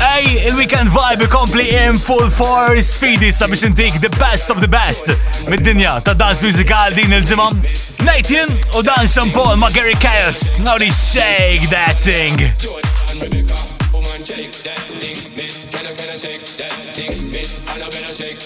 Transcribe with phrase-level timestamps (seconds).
[0.48, 2.98] and we can vibe completely in full force.
[2.98, 5.08] Fidi Submission intik the best of the best
[5.48, 7.50] mid-dinja ta' dance musical din il-ġimgħa.
[8.02, 10.50] Nathan u Dan Shampol ma' Gary Chaos.
[10.60, 12.38] Now they shake that thing.
[12.40, 12.74] Shake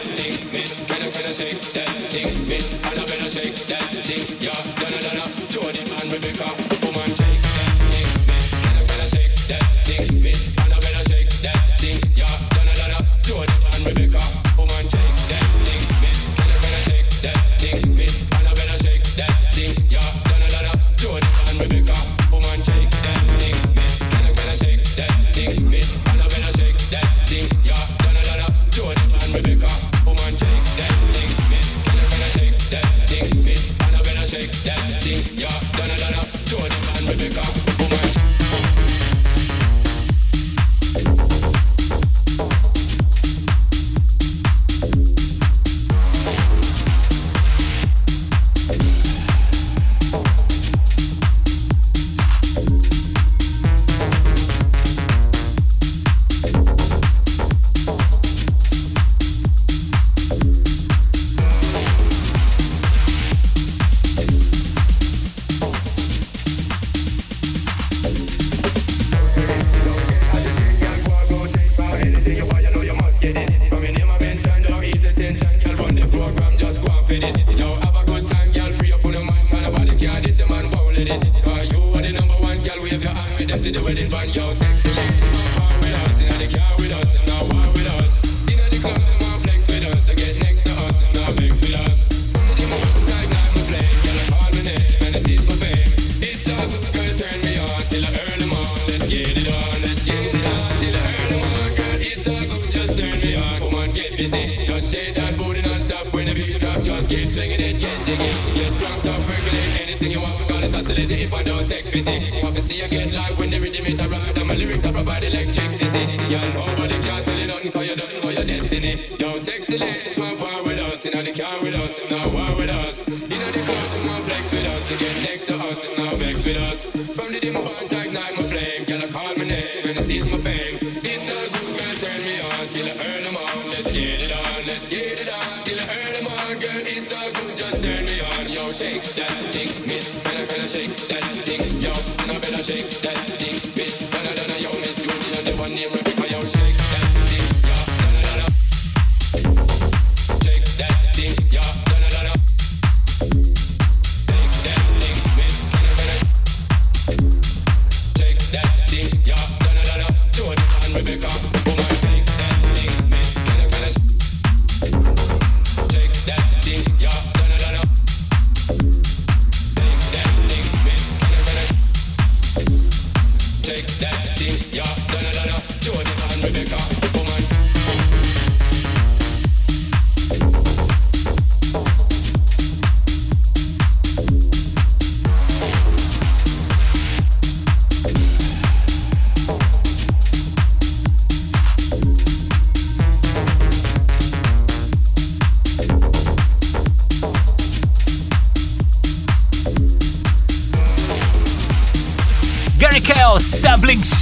[161.02, 161.28] Vem cá.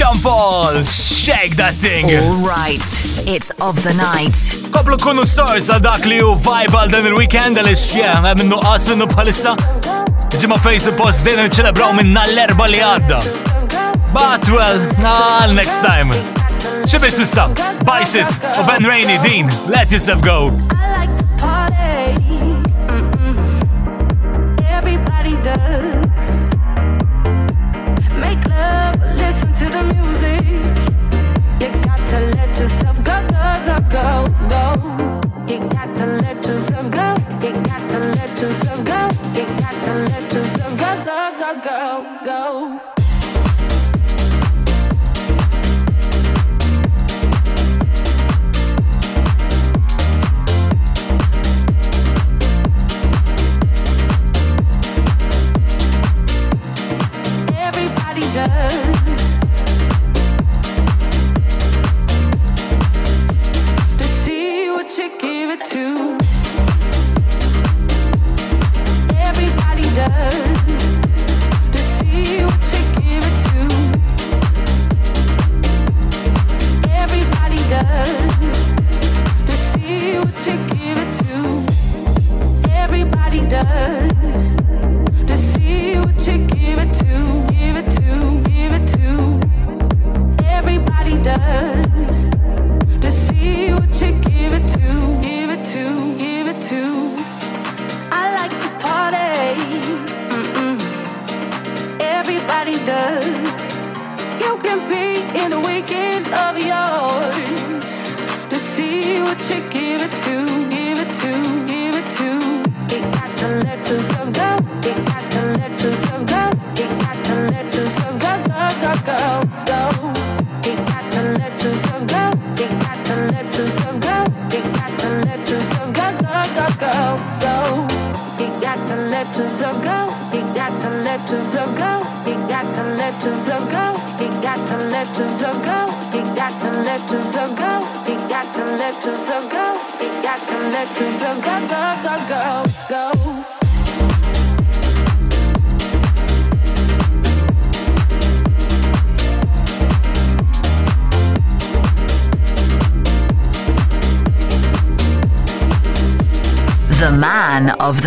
[0.02, 2.06] Champol, shake that thing.
[2.18, 2.80] All right,
[3.28, 4.34] it's of the night.
[4.74, 8.58] Koplu kunu stars għal dak li u vibe għal dan il-weekend għal xie għem minnu
[8.66, 9.54] għaslinnu bħalissa.
[10.34, 13.22] Ġimma fej suppost din ċelebraw minna l-erba li għadda.
[14.10, 16.10] But well, għal next time.
[16.90, 17.46] Xibis issa,
[17.86, 20.48] Bicet u Ben Rainey Dean, let yourself go.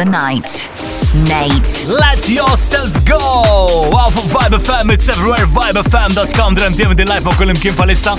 [0.05, 0.69] the night.
[1.29, 1.89] Nate.
[1.89, 3.19] Let yourself go!
[3.93, 8.17] Wow, for Vibe FM, it's everywhere, vibefm.com, dremtiem the life of kullim Kim palissa.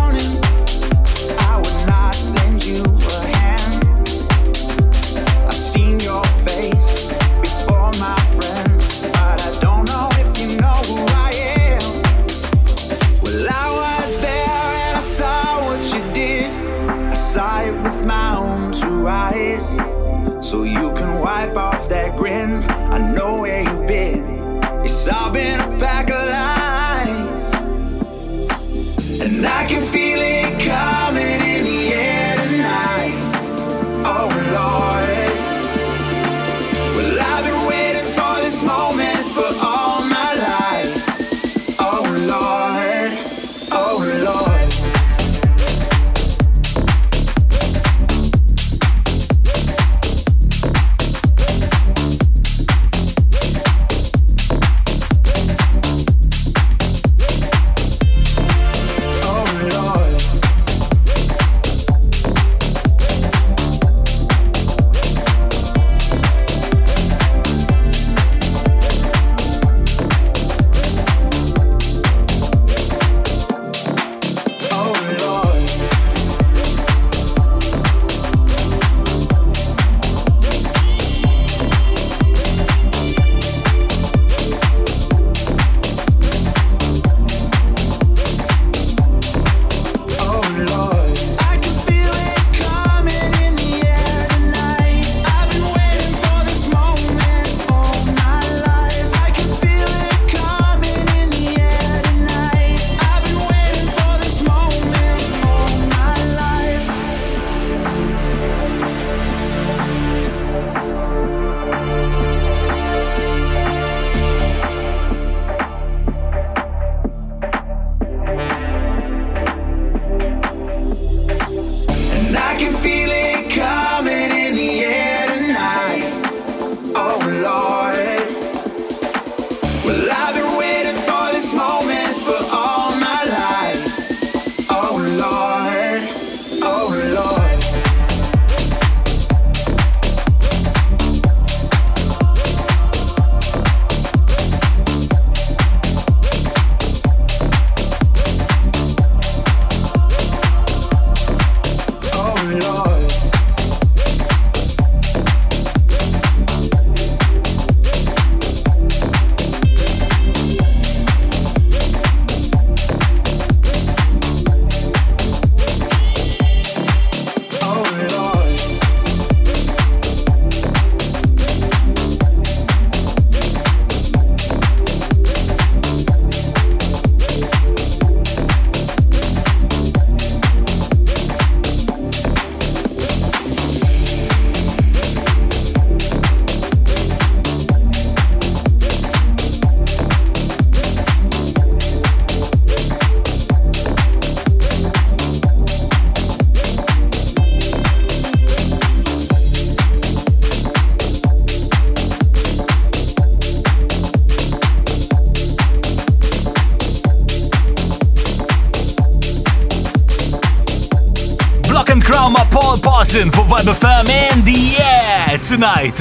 [213.47, 215.93] Vibe FM and yeah tonight.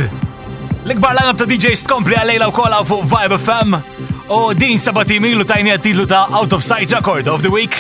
[0.87, 3.77] L-ikbar lineup ta' DJ skompli għalejla u kolla fuq Vibe FM
[4.33, 7.77] u din sabati milu tajni għattidlu ta' Out of Sight Record of the Week.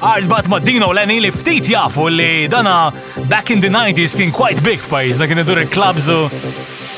[0.00, 2.88] Art bat ma' Dino Lenny li ftit jafu li dana
[3.28, 6.08] back in the 90s kien quite big f'pajis, na kien idur il-klabs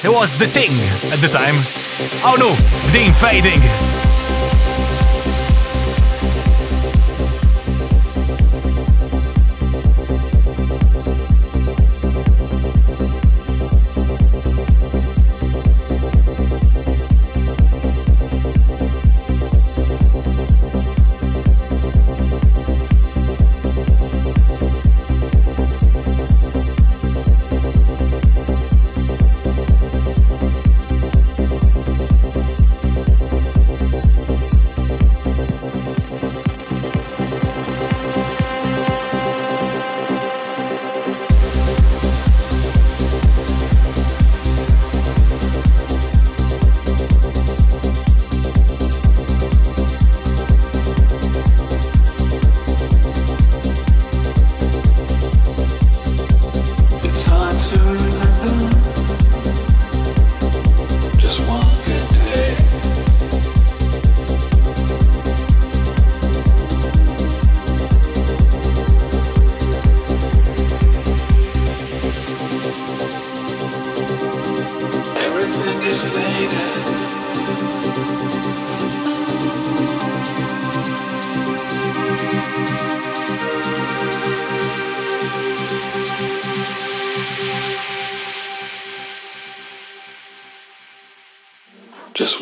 [0.04, 0.76] It was the thing
[1.10, 1.58] at the time.
[2.22, 2.54] Oh no,
[2.94, 3.89] din fading.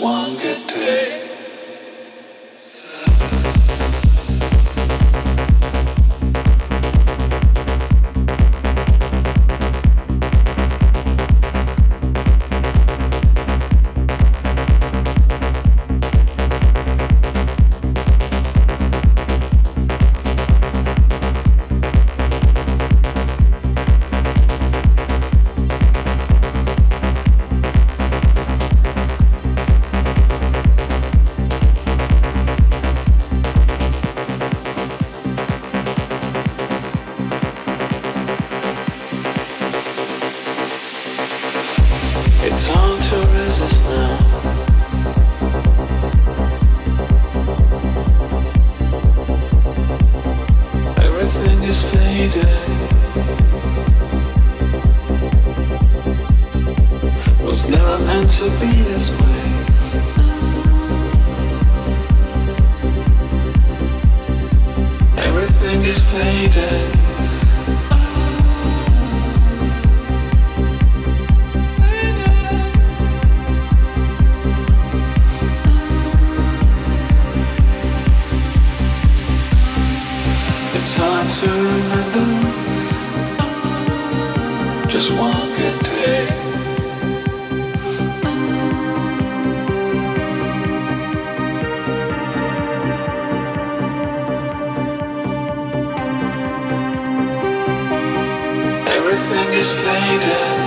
[0.08, 1.07] one good day.
[84.88, 86.26] just one good day.
[98.88, 100.57] Everything is faded.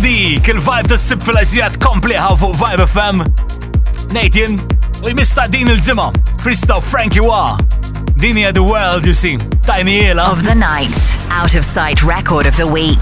[0.00, 3.20] dik il-vibe ta' sib fil-azijat kompliħa fuq Vibe FM.
[4.16, 4.56] Nathan,
[5.04, 6.08] u jmista din il-ġimma,
[6.42, 7.58] Krista Frankie Wa.
[8.16, 9.36] Dini the world, you see.
[9.66, 10.96] Tiny Of the night,
[11.30, 12.98] out of sight record of the week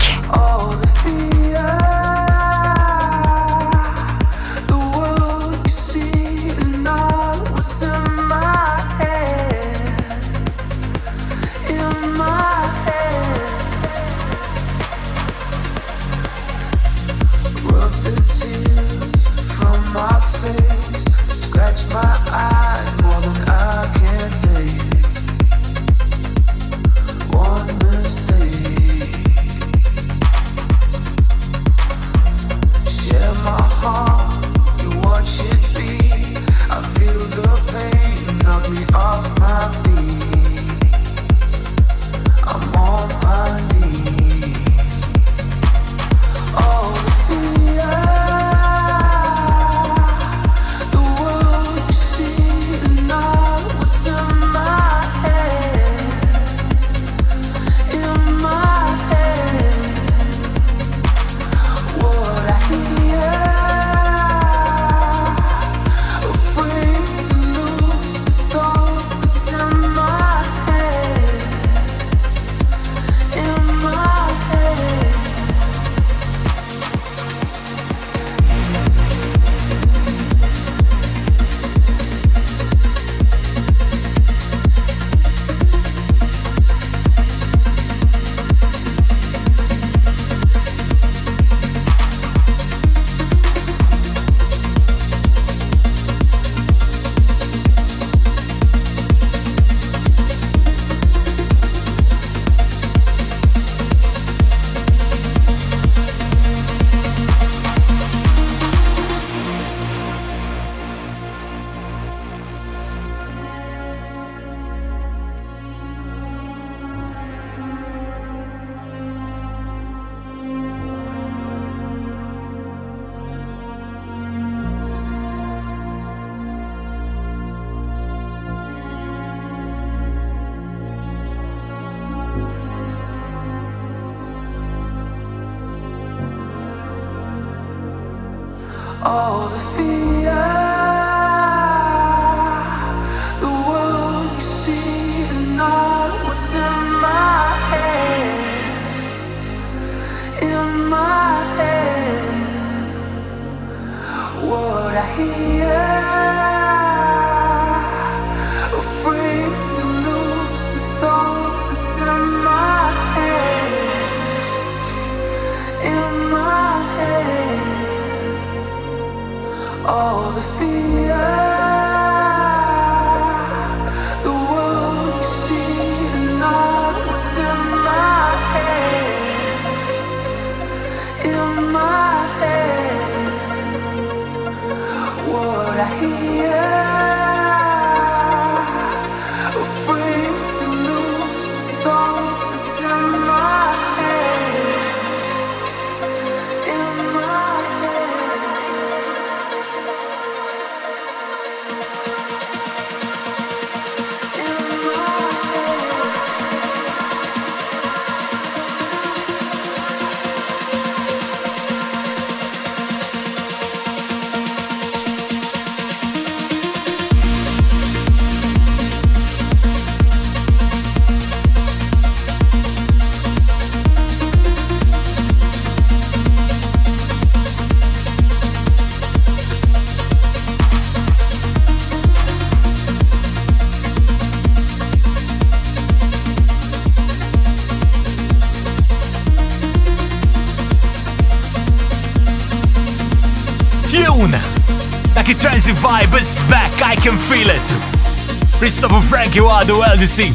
[249.19, 250.29] Frankie Wadu LDC.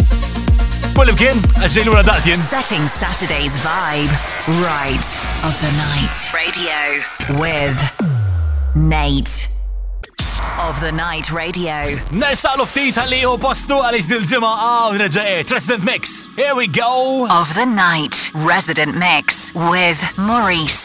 [0.91, 2.03] Kullim kien, għaxġej l-ura
[2.43, 4.11] Setting Saturday's vibe
[4.61, 5.05] right
[5.47, 6.13] of the night.
[6.35, 6.81] Radio
[7.39, 7.79] with
[8.75, 9.47] Nate.
[10.67, 11.95] Of the Night Radio.
[12.11, 14.51] Nersalu ftit għalli u postu għalix dil-ġimma
[15.49, 16.27] Resident Mix.
[16.35, 17.23] Here we go.
[17.31, 20.82] Of the Night Resident Mix with Maurice.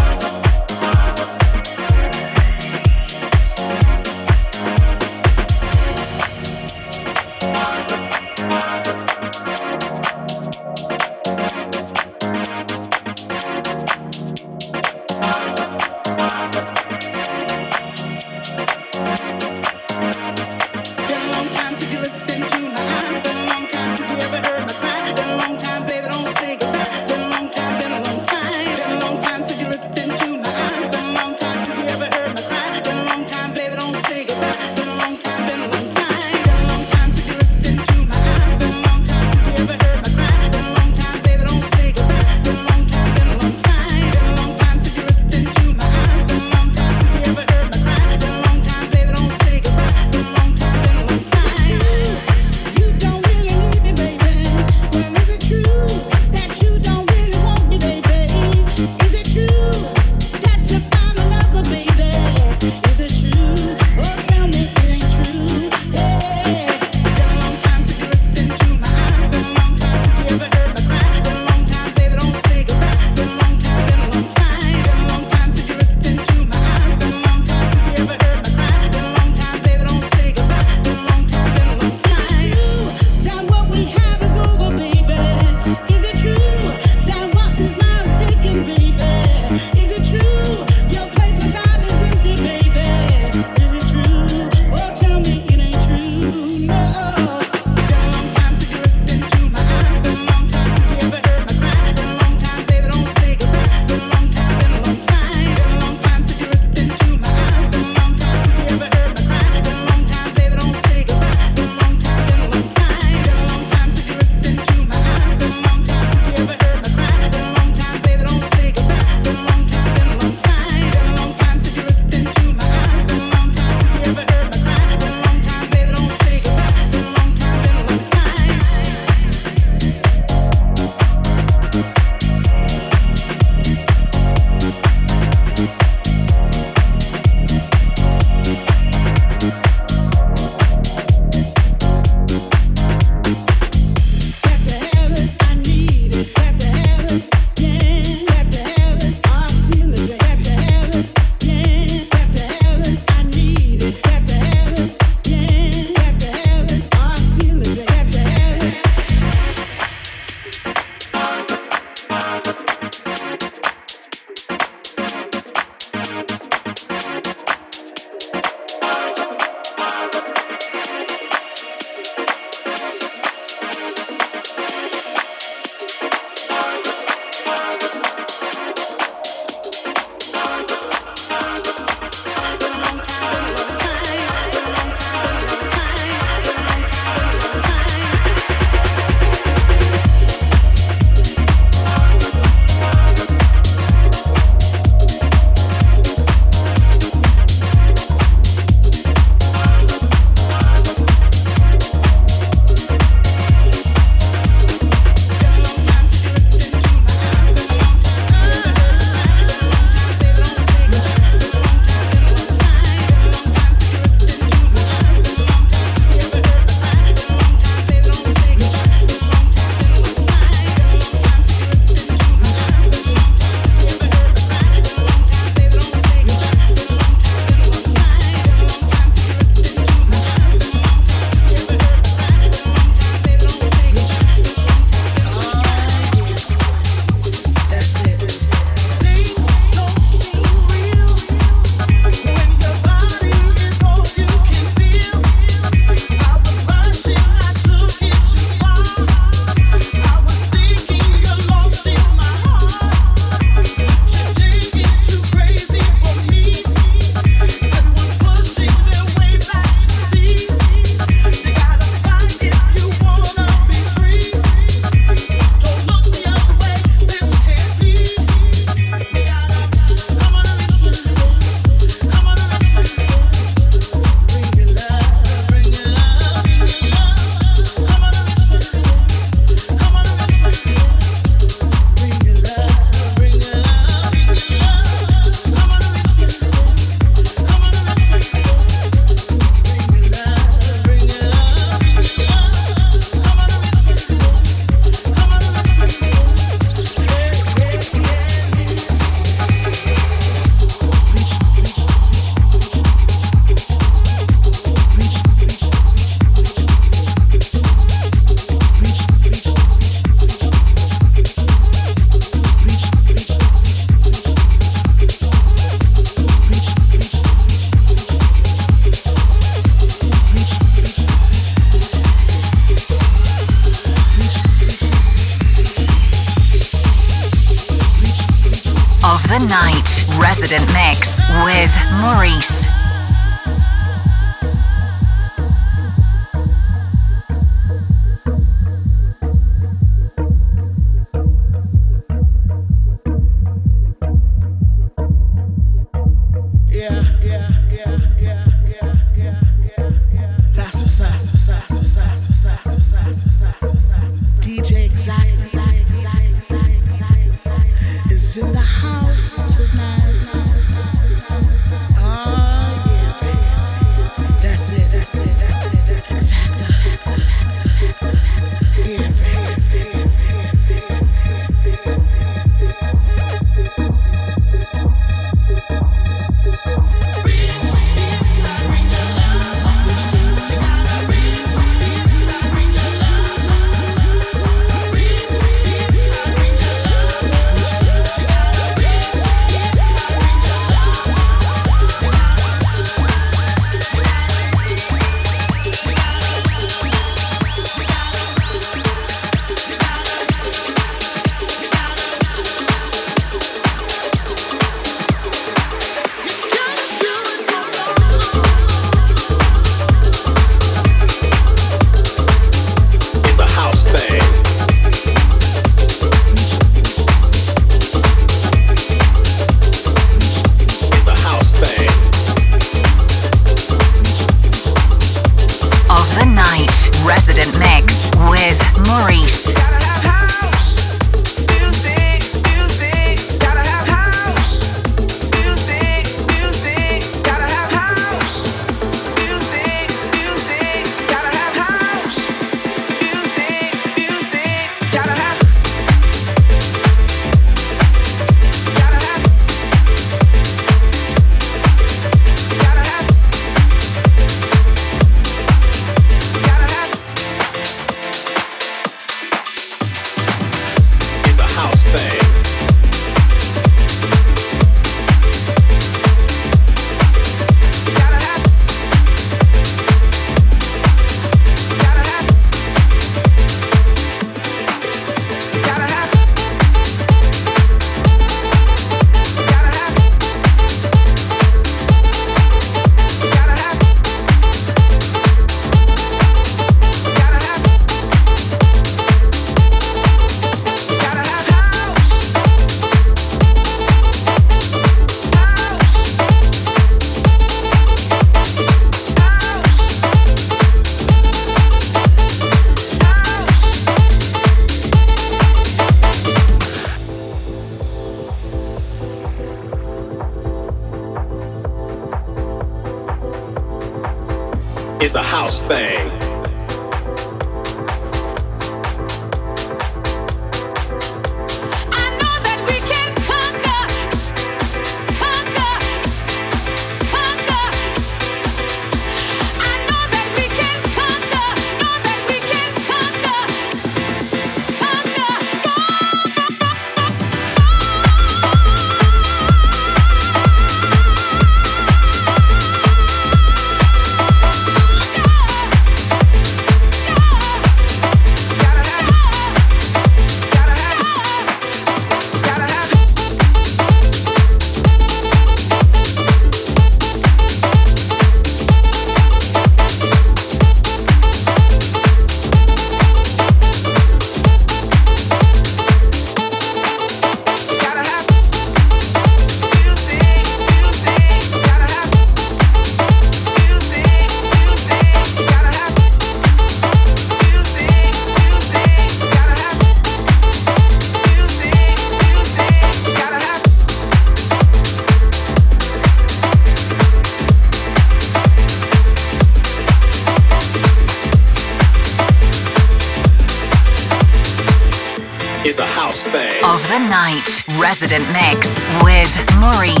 [598.01, 600.00] Resident Mix with Maury.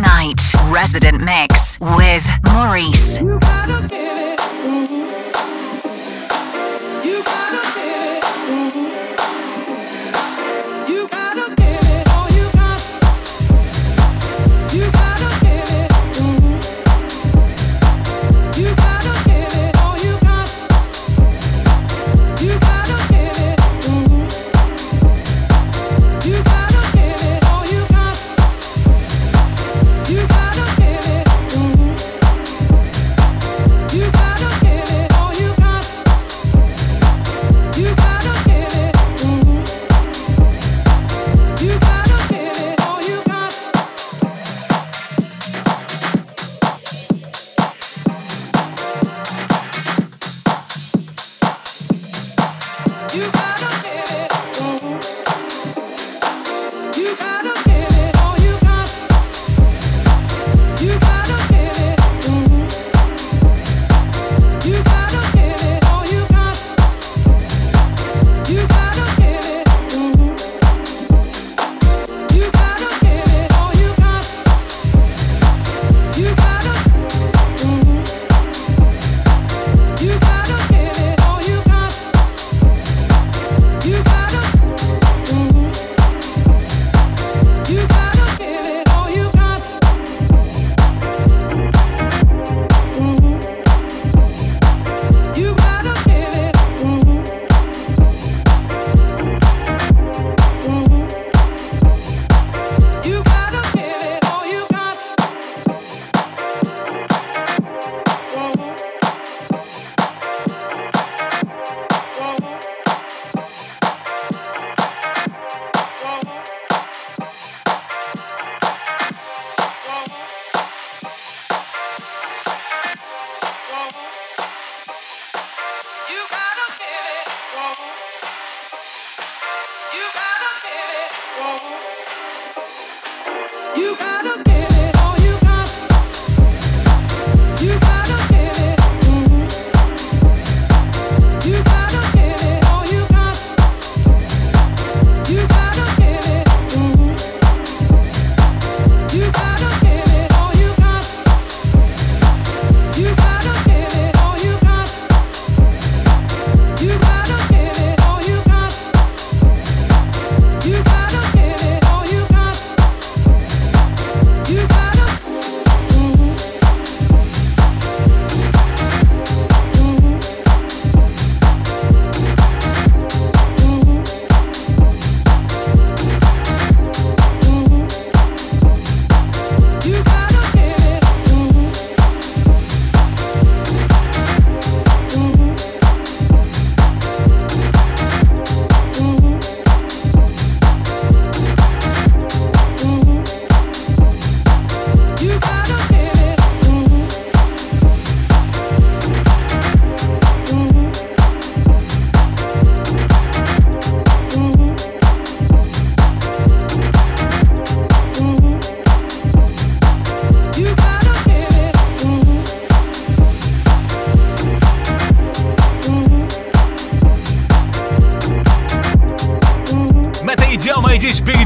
[0.00, 3.18] night resident mix with Maurice.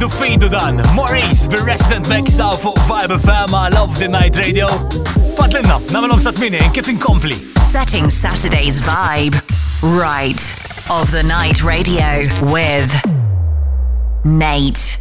[0.07, 4.69] Rridu fidu dan Maurice bil-Resident Bexa fuq Vibe FM Love the Night Radio
[5.37, 9.35] Fadlinna, namilom satmini, kif inkompli Setting Saturday's vibe
[9.83, 10.39] Right
[10.91, 12.07] of the Night Radio
[12.55, 12.87] with
[14.25, 14.99] Nate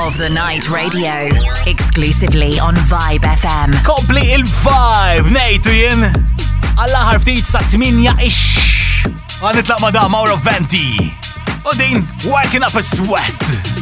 [0.00, 1.28] of the Night Radio,
[1.68, 3.72] exclusively on Vibe FM.
[3.84, 6.08] Kompli il-vibe, nejtu jien.
[6.80, 8.40] Alla ħarftit sa' 8 ix.
[9.44, 10.96] Għanitlaq ma' Mauro Venti.
[11.64, 13.81] U oh, working up a sweat.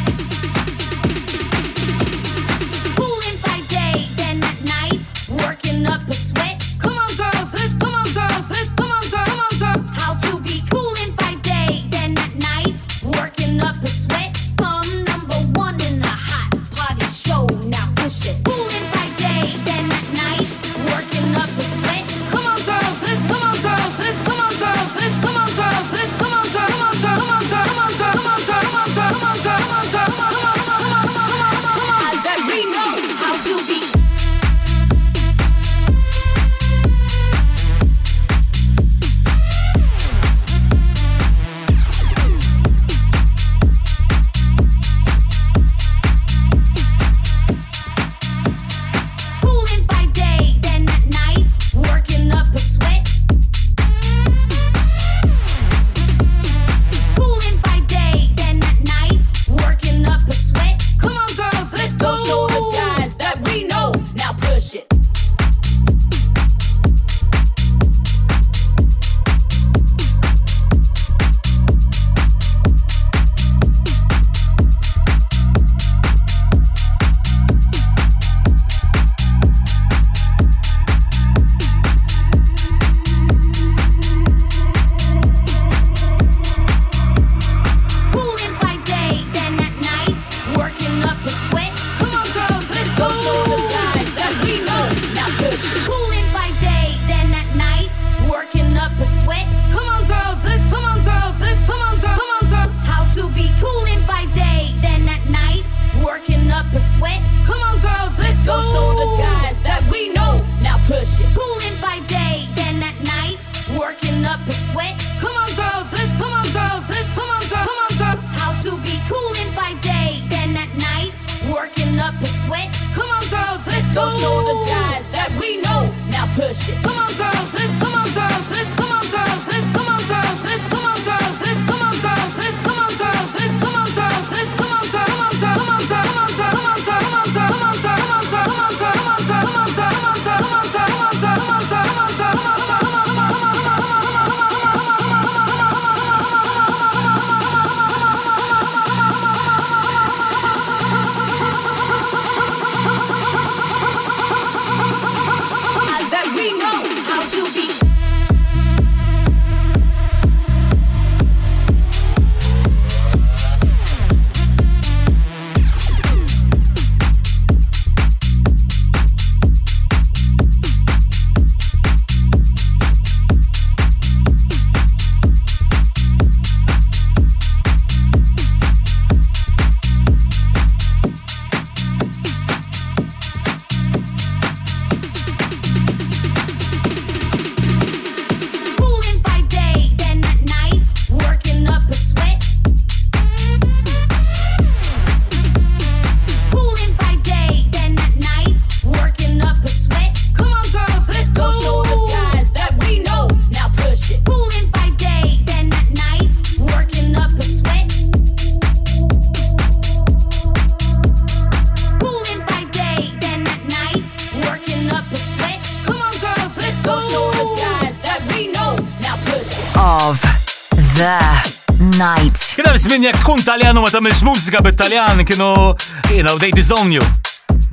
[223.50, 225.74] Taljan u ma tamilx mużika bit-Taljan kienu,
[226.16, 227.02] you know, they disown you.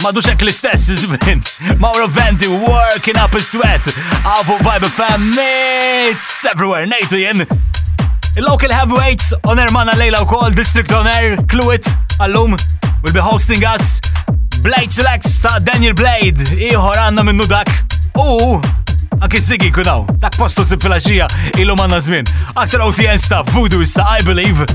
[0.03, 1.43] Ma dux ek l-istess zmin.
[1.83, 3.85] Mauro Vendi working up a sweat.
[4.25, 7.45] Avu Vibe fam, mates everywhere, nejtu jen.
[8.41, 11.85] Local heavyweights on lejla Leila Call District on Air, Cluit,
[12.19, 12.55] Allum,
[13.03, 14.01] will be hosting us.
[14.63, 17.69] Blade Selects ta' Daniel Blade, iħor għanna minnu dak.
[18.17, 18.57] U
[19.21, 21.69] Anki Ziggy kunaw, dak postu sib fil-axija, il
[22.01, 22.25] zmin.
[22.55, 24.65] Aktar OTN stuff, voodoo sa' I believe.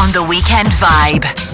[0.00, 1.49] on the weekend vibe.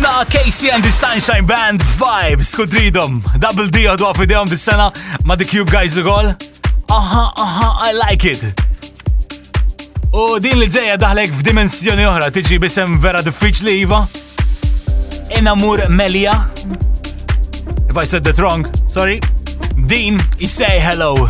[0.00, 4.88] Dakna Casey and the Sunshine Band Vibes Kudridom Double D għadu għafidejom di sena
[5.22, 6.32] ma' The Cube Guys ugol
[6.90, 8.42] Aha, aha, I like it.
[10.10, 14.02] U din li ġeja daħlek f'dimensjoni oħra tiġi bisem vera diffiċli iva.
[15.34, 16.34] Enamur Melia.
[17.90, 19.18] If I said that wrong, sorry.
[19.86, 21.26] Dean, I say hello.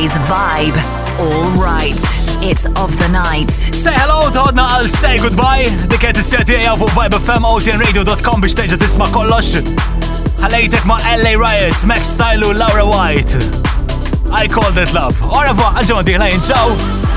[0.00, 1.18] DJ's vibe.
[1.18, 1.94] All right,
[2.42, 3.48] it's of the night.
[3.50, 5.68] Say hello, to Hodna, I'll Say Goodbye.
[5.68, 9.58] The Diket is-seti għaw fuq Vibe FM, OTNRadio.com biex teġa tisma kollox.
[10.40, 13.36] Ħalejtek ma' LA Riots, Max Stylu, Laura White.
[14.42, 15.16] I called it love.
[15.36, 17.08] Ora fuq, għalġu għaddi ħlajn, ciao.